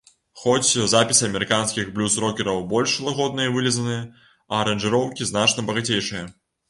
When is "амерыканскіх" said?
1.27-1.91